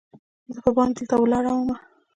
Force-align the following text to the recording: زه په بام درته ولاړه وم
زه 0.53 0.59
په 0.65 0.71
بام 0.75 0.89
درته 0.95 1.15
ولاړه 1.19 1.51
وم 1.53 1.69